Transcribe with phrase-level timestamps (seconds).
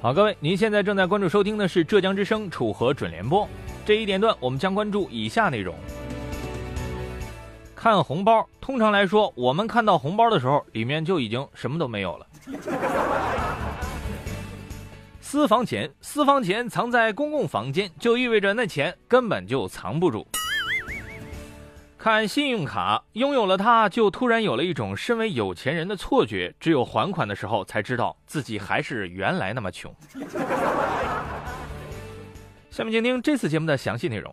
[0.00, 3.48] 好，各位，您现在正在关注收听的是浙江之声楚河准联播。
[3.84, 5.74] 这一点段，我们将关注以下内容：
[7.74, 12.26] 看红包，通常来说，我们看到红包的时候，里面就已经什么都没有了。
[15.20, 20.24] 私房钱，私房钱藏在公共房间，就意味着那钱根本就藏不住。
[21.98, 26.54] 看信用卡，拥有了它，就突然有了一种身为有钱人的错觉。
[26.60, 29.92] 只有还款的时候，才知道自己还是原来那么穷。
[32.70, 34.32] 下面请听这次节目的详细内容。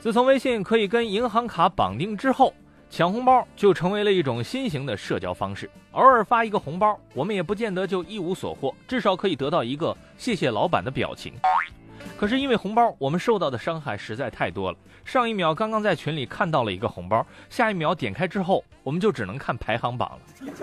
[0.00, 2.54] 自从微信可以跟银行卡绑定之后，
[2.88, 5.68] 抢红包就成为了一种新型的社交方式。
[5.90, 11.32] 偶尔发一个红包，我们也不见得就一无所获，至少可以得到一个“谢谢老板”的表情。
[12.16, 14.78] 可是因为红包，我们受到的伤害实在太多了。
[15.04, 20.54] 上一秒刚刚在群里看到了一个红包，下一秒点开之后，我们就只能看排行榜了。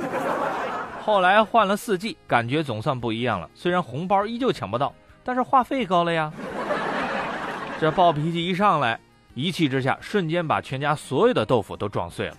[1.03, 3.49] 后来换了四 G，感觉总算不一样了。
[3.53, 4.94] 虽然红包依旧抢不到，
[5.25, 6.31] 但是话费高了呀。
[7.81, 8.97] 这暴脾气一上来。
[9.36, 12.38] 一气之下，瞬间把全家所有的豆腐都撞碎了。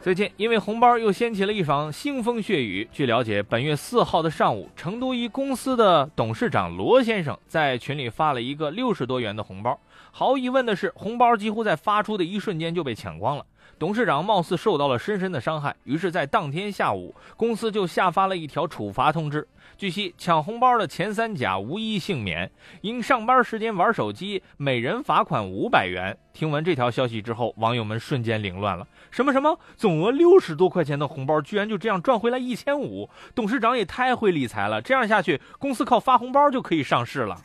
[0.00, 2.88] 最近，因为红包又掀起了一场腥风血雨。
[2.92, 9.76] 据了解，本月四号的上午，成都一公司的董事长罗先生在群里发了一个六十多元的红包。
[10.12, 13.44] 毫无疑问的是，红包几乎在发出的一瞬间就被抢光了。
[13.78, 19.46] 董事长貌似受到了深深的伤害，于是，在当天下午，公司就下发了一条处罚通知。
[19.76, 26.16] 据悉，抢红包的前三甲无一幸免，因上班时间玩手机，每人罚款五百元。
[26.32, 28.86] 听闻这条消息之后，网友们瞬间凌乱了。
[29.10, 33.10] 什么什么，总额六十多块钱的红包，居然就这样赚回来一千五？
[33.34, 34.80] 董事长也太会理财了！
[34.80, 37.38] 这样下去，公司靠发红包就可以上市了。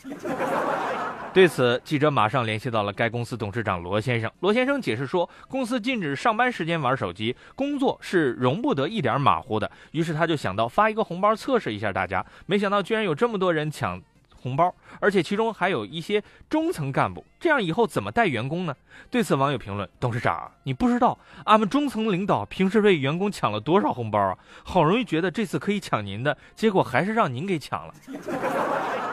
[1.33, 4.29] 对此，记者马上联系到了该公司董事长罗先生。
[4.41, 9.71] 罗先生解释说，公司禁止上班时间玩手机，工作是容不得一点马虎的。
[9.91, 14.01] 于是他就想到发一个红包测试一下大家，没想到居然有这么多人抢
[14.35, 17.23] 红包，而且其中还有一些中层干部。
[17.39, 18.75] 这样以后怎么带员工呢？
[19.09, 24.37] 对此，网友评论：董事长，你不知道俺们中层领导平时为员工抢了多少红包啊！
[24.65, 27.93] 好容易觉得这次可以抢您的，结果还是让您给抢了。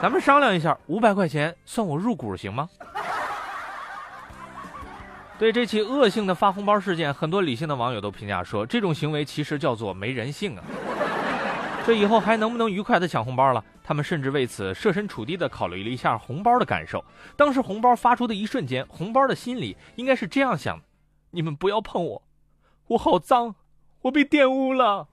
[0.00, 2.68] 咱们商量一下，五百块钱算我入股行吗？
[5.38, 10.62] 对这起恶性的发红包事件，很多理性的网友都评价说，这种行为其实叫做没人性啊！
[11.86, 13.64] 这以后还能不能愉快的抢红包了？
[13.82, 17.04] 他们甚至为此设身处地的考虑了一下红包的感受。
[17.36, 20.80] 当时红包发出的一瞬间，红包的心里应该是这样想：
[21.30, 22.22] 你们不要碰我，
[22.88, 23.54] 我好脏，
[24.02, 25.08] 我被玷污了。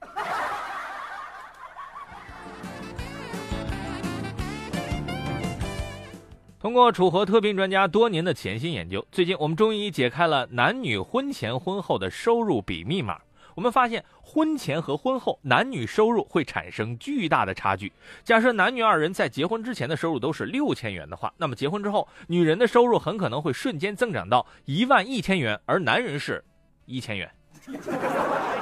[6.66, 13.20] 通过楚河特聘专家多年的潜心研究，最近我们终于解开了男女婚前婚后的收入比密码。
[13.53, 17.94] 我们发现，婚前和婚后男女收入会产生巨大的差距。
[18.24, 26.44] 假设男女二人在结婚之前的收入都是六千元的话，那么结婚之后，女人的收入很可能会瞬间增长到一万一千元，而男人是
[26.88, 27.30] 一千元。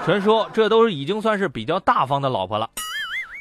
[0.03, 2.70] 传说这都已经算是比较大方的老婆了。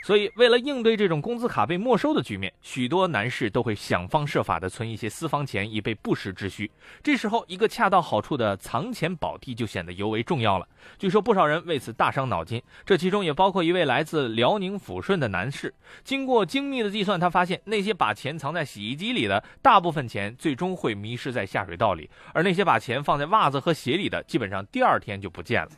[0.02, 6.68] 所以，为了应对这种工资卡被没收的局面，许多男士都会想方设法的存一些私房钱，以备不时之需。
[7.02, 10.66] 这时候，一个恰到好处的藏钱宝地就显得尤为重要了。
[10.98, 15.72] 据说，不少人为此大伤脑筋，这其中也包括一位来自辽宁抚顺的男士。
[16.02, 25.70] 经过精密的计算，他发现那些把钱藏在洗衣机里的，大部分钱最终会迷失在下水道里；而那些把钱放在袜子和鞋里的，基本上第二天就不见了。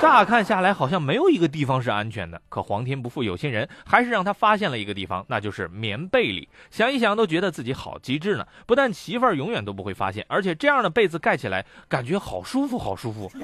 [0.00, 2.40] 乍看下来，好像没有一个地方是安全的。
[2.48, 6.48] 可皇天不负有心人，还是让他发现了一个地方，那就是棉被里。
[6.70, 8.46] 想一想都觉得自己好机智呢。
[8.64, 13.30] 不但媳妇儿永远都不会发现，而且这样的被子盖起来感觉好舒服，好舒服。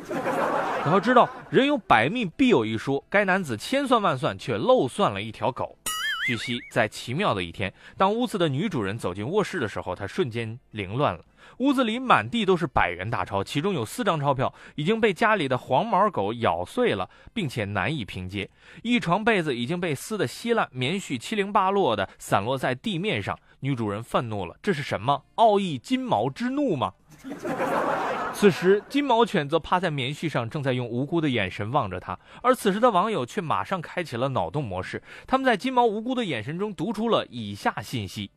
[0.85, 5.77] 你要知道，人有百密必有一疏，该男子千算万算，却漏算了一条狗。
[6.25, 11.25] 据悉，在奇妙的一天，当屋子的女主人走进卧室的时候，她瞬间凌乱了。
[11.59, 18.49] 屋子里满地都是百元大钞，其中有四张钞票已经被家里的黄毛狗咬碎了，并且难以拼接。
[18.83, 23.39] 一床被子已经被撕得稀烂，棉絮七零八落的散落在地面上。
[23.65, 25.23] 女主人愤怒了，这是什么？
[25.37, 26.93] 奥义金毛之怒吗？
[28.35, 32.19] 此时，金毛犬则趴在棉絮上，正在用无辜的眼神望着他。
[32.43, 38.33] 而此时的网友却马上开启了脑洞模式，他们在金毛无辜的眼神中读出了以下信息：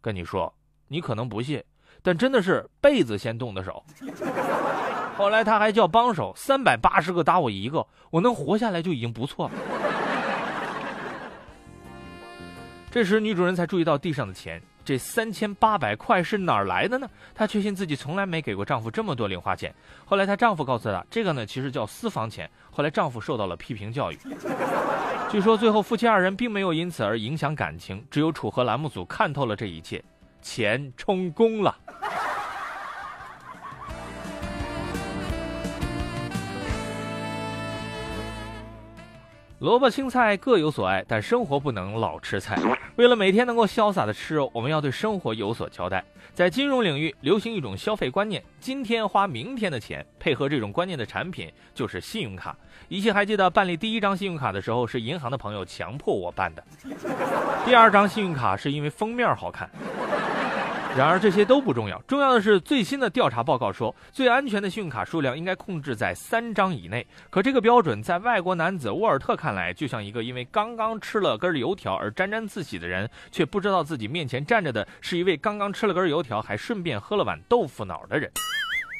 [0.00, 0.54] 跟你说，
[0.88, 1.62] 你可能不信。
[2.02, 3.84] 但真的是被子先动的手。
[5.18, 9.52] 后来他还叫帮手，三百八十个打我一个，我能活下来就已经不错了。
[12.90, 17.08] 这时，女主人才注意到地上的钱，这三千八百块是哪儿来的呢？
[17.32, 19.72] 她确信自己从来没给过丈夫这么多零花钱。
[20.04, 22.50] 后来，她丈夫告诉她，这个呢其实叫私房钱。
[22.68, 24.18] 后来，丈夫受到了批评教育。
[25.30, 30.02] 据说最后夫妻二人并没有因此而影响感情，只有楚河栏目组看透了这一切，
[30.42, 31.78] 钱充公了。
[39.60, 42.58] 萝卜青菜各有所爱，但生活不能老吃菜。
[42.96, 46.02] 为了每天能够潇洒的吃肉，我们要对生活有所交代。
[46.32, 50.04] 在金融领域流行一种消费观念：今天花明天的钱。
[50.18, 52.56] 配合这种观念的产品就是信用卡。
[52.88, 56.64] 依稀还记得办理第一张信用卡的时候，是银行的朋友强迫我办的。
[57.66, 59.68] 第二张信用卡是因为封面好看。
[60.96, 67.06] 然而这些都不重要，重要的是最新的调查报告说，最安全的信用卡数量应该控制在三张以内。
[67.30, 78.30] 可这个标准在外国男子沃尔特看来，就像一个因为刚刚吃了根油条而沾沾自喜的人，却不知道自己面前站着的是一位刚刚吃了根油条还顺便喝了碗豆腐脑的人，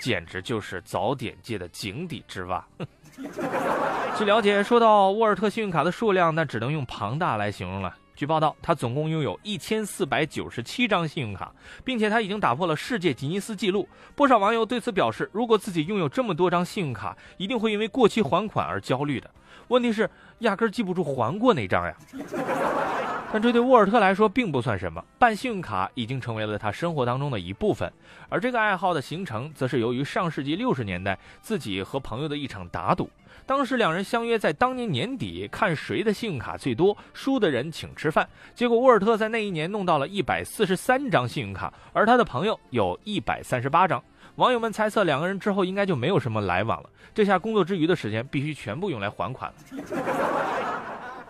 [0.00, 2.64] 简直就是早点界的井底之蛙。
[4.16, 7.94] 据了解，说到沃尔特信用卡的数量，那只能用庞大来形容了。
[8.20, 11.50] 据报道，他总共拥有一千四百九十七张信用卡，
[11.82, 13.88] 并且他已经打破了世界吉尼斯纪录。
[14.14, 19.31] 不少网友对此表示，如果自己拥有这么多张信用卡，一定会因为过期还款而焦虑的。
[19.69, 21.96] 问题是，压根记不住还过哪张呀。
[23.32, 27.90] 但这对沃尔特来说并不算什么，办信用卡已经成为了他生活当中的一部分。
[28.28, 33.08] 而这个爱好的形成，则是由于上世纪六十年代自己和朋友的一场打赌。
[33.46, 38.28] 当时两人相约在当年年底看谁的信用卡最多，输的人请吃饭。
[38.52, 44.02] 结果沃尔特在那一年弄到了一百四十三张信用卡，而他的朋友有一百三十八张。
[44.36, 46.90] 网友们猜测，两个人之后应该就没有什么来往了。
[47.14, 50.69] 这下工作之余的时间必须全部用来还款了。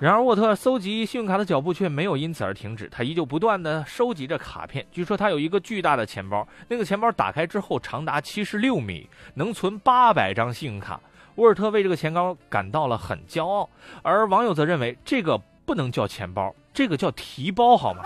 [0.00, 4.84] 然而，沃特搜集信用卡的脚步却没有因此而停止，他依旧不断地收集着卡片。
[4.90, 10.98] 据说他有一个巨大的钱包，那个钱包打开之后长达七十六米，能存八百张信用卡。
[11.34, 13.68] 沃尔特为这个钱包感到了很骄傲，
[14.00, 15.36] 而网友则认为这个
[15.66, 18.02] 不能叫钱包，这个叫提包，好吗？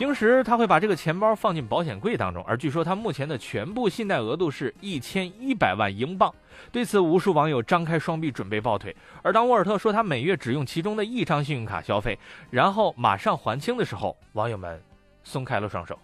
[0.00, 6.34] 平时他会把这个钱包放进保险柜当中，而据说他目前的全部信贷额度是一千一百万英镑。
[6.72, 8.96] 对此，无数网友张开双臂准备抱腿。
[9.20, 12.18] 而当沃尔特说他每月只用其中的一张信用卡消费，
[12.48, 14.82] 然后马上还清的时候，网友们
[15.22, 15.98] 松开了双手。